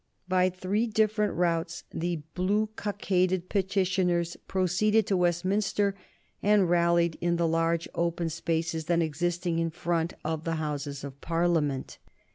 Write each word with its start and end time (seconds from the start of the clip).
By 0.27 0.49
three 0.49 0.87
different 0.87 1.35
routes 1.35 1.83
the 1.91 2.23
blue 2.33 2.71
cockaded 2.75 3.49
petitioners 3.49 4.35
proceeded 4.47 5.05
to 5.05 5.15
Westminster, 5.17 5.93
and 6.41 6.67
rallied 6.67 7.19
in 7.21 7.35
the 7.35 7.47
large 7.47 7.87
open 7.93 8.29
spaces 8.31 8.85
then 8.85 9.03
existing 9.03 9.59
in 9.59 9.69
front 9.69 10.13
of 10.25 10.43
the 10.43 10.55
Houses 10.55 11.03
of 11.03 11.21
Parliament. 11.21 11.99